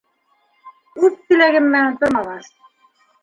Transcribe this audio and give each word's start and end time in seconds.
Үҙ 1.09 1.19
теләгем 1.27 1.69
менән 1.75 1.99
тормағас 2.05 2.51